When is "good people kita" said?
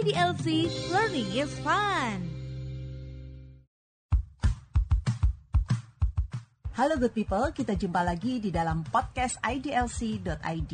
6.96-7.76